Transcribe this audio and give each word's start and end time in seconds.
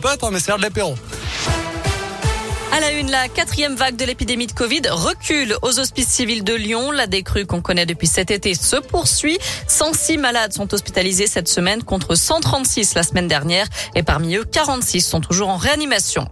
Pas 0.00 0.16
mais 0.30 0.40
c'est. 0.40 0.50
À 0.50 0.56
la 2.80 2.92
une, 2.92 3.10
la 3.10 3.28
quatrième 3.28 3.74
vague 3.74 3.96
de 3.96 4.06
l'épidémie 4.06 4.46
de 4.46 4.52
Covid 4.52 4.80
recule 4.88 5.54
aux 5.60 5.78
hospices 5.78 6.08
civils 6.08 6.42
de 6.42 6.54
Lyon. 6.54 6.90
La 6.90 7.06
décrue 7.06 7.44
qu'on 7.44 7.60
connaît 7.60 7.84
depuis 7.84 8.06
cet 8.06 8.30
été 8.30 8.54
se 8.54 8.76
poursuit. 8.76 9.38
106 9.68 10.16
malades 10.16 10.54
sont 10.54 10.72
hospitalisés 10.72 11.26
cette 11.26 11.48
semaine 11.48 11.82
contre 11.82 12.14
136 12.14 12.94
la 12.94 13.02
semaine 13.02 13.28
dernière 13.28 13.66
et 13.94 14.02
parmi 14.02 14.36
eux, 14.36 14.44
46 14.44 15.02
sont 15.02 15.20
toujours 15.20 15.50
en 15.50 15.58
réanimation. 15.58 16.26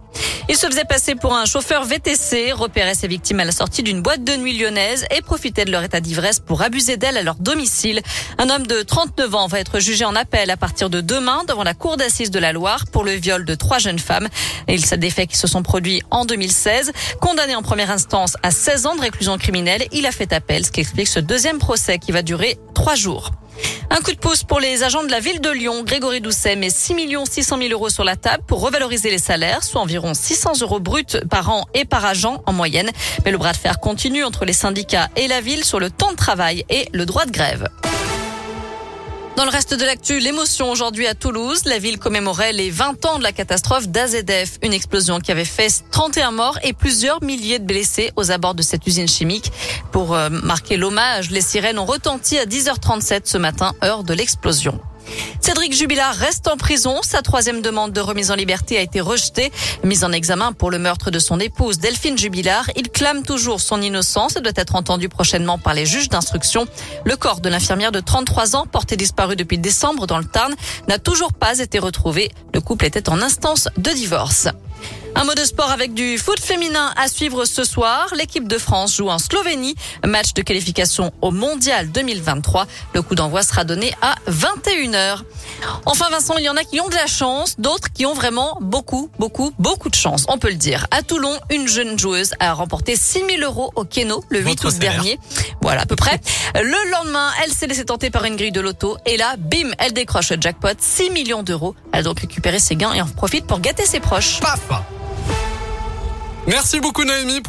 Il 0.49 0.55
se 0.55 0.67
faisait 0.67 0.85
passer 0.85 1.15
pour 1.15 1.33
un 1.35 1.45
chauffeur 1.45 1.85
VTC, 1.85 2.51
repérait 2.51 2.95
ses 2.95 3.07
victimes 3.07 3.39
à 3.39 3.45
la 3.45 3.51
sortie 3.51 3.83
d'une 3.83 4.01
boîte 4.01 4.23
de 4.23 4.35
nuit 4.35 4.57
lyonnaise 4.57 5.05
et 5.15 5.21
profitait 5.21 5.65
de 5.65 5.71
leur 5.71 5.83
état 5.83 6.01
d'ivresse 6.01 6.39
pour 6.39 6.61
abuser 6.61 6.97
d'elles 6.97 7.17
à 7.17 7.23
leur 7.23 7.35
domicile. 7.35 8.01
Un 8.37 8.49
homme 8.49 8.67
de 8.67 8.81
39 8.81 9.35
ans 9.35 9.47
va 9.47 9.59
être 9.59 9.79
jugé 9.79 10.05
en 10.05 10.15
appel 10.15 10.49
à 10.49 10.57
partir 10.57 10.89
de 10.89 11.01
demain 11.01 11.43
devant 11.47 11.63
la 11.63 11.73
cour 11.73 11.97
d'assises 11.97 12.31
de 12.31 12.39
la 12.39 12.53
Loire 12.53 12.85
pour 12.91 13.03
le 13.03 13.13
viol 13.13 13.45
de 13.45 13.55
trois 13.55 13.79
jeunes 13.79 13.99
femmes. 13.99 14.27
Il 14.67 14.85
s'est 14.85 14.97
des 14.97 15.09
faits 15.09 15.29
qui 15.29 15.37
se 15.37 15.47
sont 15.47 15.63
produits 15.63 16.01
en 16.11 16.25
2016. 16.25 16.91
Condamné 17.19 17.55
en 17.55 17.61
première 17.61 17.91
instance 17.91 18.35
à 18.43 18.51
16 18.51 18.85
ans 18.87 18.95
de 18.95 19.01
réclusion 19.01 19.37
criminelle, 19.37 19.85
il 19.91 20.05
a 20.05 20.11
fait 20.11 20.33
appel, 20.33 20.65
ce 20.65 20.71
qui 20.71 20.81
explique 20.81 21.07
ce 21.07 21.19
deuxième 21.19 21.59
procès 21.59 21.97
qui 21.97 22.11
va 22.11 22.21
durer 22.21 22.57
trois 22.73 22.95
jours. 22.95 23.31
Un 23.93 23.99
coup 23.99 24.13
de 24.13 24.17
pouce 24.17 24.43
pour 24.43 24.61
les 24.61 24.83
agents 24.83 25.03
de 25.03 25.11
la 25.11 25.19
ville 25.19 25.41
de 25.41 25.49
Lyon. 25.49 25.83
Grégory 25.83 26.21
Doucet 26.21 26.55
met 26.55 26.69
6 26.69 26.95
600 27.29 27.57
000 27.57 27.73
euros 27.73 27.89
sur 27.89 28.05
la 28.05 28.15
table 28.15 28.41
pour 28.47 28.61
revaloriser 28.61 29.11
les 29.11 29.17
salaires, 29.17 29.65
soit 29.65 29.81
environ 29.81 30.13
600 30.13 30.61
euros 30.61 30.79
bruts 30.79 31.19
par 31.29 31.49
an 31.49 31.65
et 31.73 31.83
par 31.83 32.05
agent 32.05 32.41
en 32.45 32.53
moyenne. 32.53 32.89
Mais 33.25 33.31
le 33.31 33.37
bras 33.37 33.51
de 33.51 33.57
fer 33.57 33.81
continue 33.81 34.23
entre 34.23 34.45
les 34.45 34.53
syndicats 34.53 35.09
et 35.17 35.27
la 35.27 35.41
ville 35.41 35.65
sur 35.65 35.81
le 35.81 35.89
temps 35.89 36.11
de 36.11 36.15
travail 36.15 36.63
et 36.69 36.87
le 36.93 37.05
droit 37.05 37.25
de 37.25 37.31
grève. 37.31 37.67
Dans 39.37 39.45
le 39.45 39.49
reste 39.49 39.73
de 39.73 39.85
l'actu, 39.85 40.19
l'émotion 40.19 40.69
aujourd'hui 40.69 41.07
à 41.07 41.15
Toulouse. 41.15 41.61
La 41.65 41.79
ville 41.79 41.97
commémorait 41.97 42.51
les 42.51 42.69
20 42.69 43.05
ans 43.05 43.17
de 43.17 43.23
la 43.23 43.31
catastrophe 43.31 43.87
d'AZF, 43.87 44.59
une 44.61 44.73
explosion 44.73 45.19
qui 45.19 45.31
avait 45.31 45.45
fait 45.45 45.83
31 45.89 46.31
morts 46.31 46.59
et 46.63 46.73
plusieurs 46.73 47.23
milliers 47.23 47.59
de 47.59 47.65
blessés 47.65 48.11
aux 48.17 48.31
abords 48.31 48.55
de 48.55 48.61
cette 48.61 48.85
usine 48.85 49.07
chimique. 49.07 49.51
Pour 49.91 50.15
euh, 50.15 50.29
marquer 50.29 50.75
l'hommage, 50.75 51.31
les 51.31 51.41
sirènes 51.41 51.79
ont 51.79 51.85
retenti 51.85 52.37
à 52.37 52.45
10h37 52.45 53.21
ce 53.23 53.37
matin, 53.37 53.73
heure 53.83 54.03
de 54.03 54.13
l'explosion. 54.13 54.79
Cédric 55.39 55.73
Jubilard 55.73 56.15
reste 56.15 56.47
en 56.47 56.55
prison. 56.55 56.99
Sa 57.01 57.21
troisième 57.21 57.61
demande 57.61 57.91
de 57.91 57.99
remise 57.99 58.31
en 58.31 58.35
liberté 58.35 58.77
a 58.77 58.81
été 58.81 59.01
rejetée. 59.01 59.51
Mise 59.83 60.03
en 60.03 60.11
examen 60.11 60.53
pour 60.53 60.71
le 60.71 60.79
meurtre 60.79 61.11
de 61.11 61.19
son 61.19 61.39
épouse 61.39 61.79
Delphine 61.79 62.17
Jubilard, 62.17 62.69
il 62.75 62.89
clame 62.89 63.23
toujours 63.23 63.59
son 63.59 63.81
innocence 63.81 64.35
et 64.35 64.41
doit 64.41 64.51
être 64.55 64.75
entendu 64.75 65.09
prochainement 65.09 65.57
par 65.57 65.73
les 65.73 65.85
juges 65.85 66.09
d'instruction. 66.09 66.67
Le 67.05 67.15
corps 67.15 67.41
de 67.41 67.49
l'infirmière 67.49 67.91
de 67.91 67.99
33 67.99 68.55
ans, 68.55 68.65
porté 68.65 68.95
disparu 68.95 69.35
depuis 69.35 69.57
décembre 69.57 70.07
dans 70.07 70.19
le 70.19 70.25
Tarn, 70.25 70.53
n'a 70.87 70.99
toujours 70.99 71.33
pas 71.33 71.59
été 71.59 71.79
retrouvé. 71.79 72.31
Le 72.53 72.61
couple 72.61 72.85
était 72.85 73.09
en 73.09 73.21
instance 73.21 73.67
de 73.77 73.91
divorce. 73.91 74.47
Un 75.15 75.25
mot 75.25 75.33
de 75.35 75.43
sport 75.43 75.69
avec 75.71 75.93
du 75.93 76.17
foot 76.17 76.39
féminin 76.39 76.93
à 76.95 77.07
suivre 77.07 77.45
ce 77.45 77.63
soir. 77.63 78.07
L'équipe 78.15 78.47
de 78.47 78.57
France 78.57 78.95
joue 78.95 79.09
en 79.09 79.19
Slovénie. 79.19 79.75
Match 80.05 80.33
de 80.33 80.41
qualification 80.41 81.11
au 81.21 81.31
Mondial 81.31 81.91
2023. 81.91 82.65
Le 82.93 83.01
coup 83.01 83.15
d'envoi 83.15 83.43
sera 83.43 83.63
donné 83.63 83.93
à 84.01 84.15
21h. 84.29 85.19
Enfin 85.85 86.09
Vincent, 86.09 86.35
il 86.37 86.43
y 86.43 86.49
en 86.49 86.57
a 86.57 86.63
qui 86.63 86.79
ont 86.79 86.89
de 86.89 86.95
la 86.95 87.07
chance, 87.07 87.59
d'autres 87.59 87.91
qui 87.91 88.05
ont 88.05 88.13
vraiment 88.13 88.57
beaucoup, 88.61 89.09
beaucoup, 89.19 89.51
beaucoup 89.59 89.89
de 89.89 89.95
chance. 89.95 90.25
On 90.29 90.37
peut 90.37 90.49
le 90.49 90.55
dire. 90.55 90.87
À 90.91 91.01
Toulon, 91.01 91.37
une 91.49 91.67
jeune 91.67 91.97
joueuse 91.97 92.31
a 92.39 92.53
remporté 92.53 92.95
6 92.95 93.23
000 93.37 93.41
euros 93.41 93.71
au 93.75 93.83
Keno 93.83 94.23
le 94.29 94.41
8 94.41 94.63
août 94.63 94.77
dernier. 94.77 95.19
Voilà 95.61 95.81
à 95.81 95.85
peu 95.85 95.95
près. 95.95 96.19
Le 96.55 96.91
lendemain, 96.91 97.29
elle 97.43 97.51
s'est 97.51 97.67
laissée 97.67 97.85
tenter 97.85 98.09
par 98.09 98.25
une 98.25 98.35
grille 98.35 98.51
de 98.51 98.61
loto. 98.61 98.97
Et 99.05 99.17
là, 99.17 99.35
bim, 99.37 99.71
elle 99.77 99.93
décroche 99.93 100.31
le 100.31 100.37
jackpot. 100.39 100.69
6 100.77 101.09
millions 101.11 101.43
d'euros. 101.43 101.75
Elle 101.91 101.99
a 101.99 102.03
donc 102.03 102.19
récupéré 102.19 102.59
ses 102.59 102.75
gains 102.75 102.93
et 102.93 103.01
en 103.01 103.07
profite 103.07 103.45
pour 103.45 103.59
gâter 103.59 103.85
ses 103.85 103.99
proches. 103.99 104.39
Paf 104.39 104.59
Merci 106.47 106.79
beaucoup 106.79 107.03
Noémie. 107.03 107.41